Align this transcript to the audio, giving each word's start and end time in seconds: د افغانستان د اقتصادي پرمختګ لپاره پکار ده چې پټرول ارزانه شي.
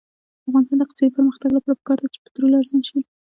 د 0.03 0.43
افغانستان 0.49 0.77
د 0.77 0.81
اقتصادي 0.83 1.11
پرمختګ 1.17 1.49
لپاره 1.55 1.71
پکار 1.79 1.97
ده 2.01 2.07
چې 2.13 2.19
پټرول 2.23 2.51
ارزانه 2.59 2.85
شي. 2.89 2.99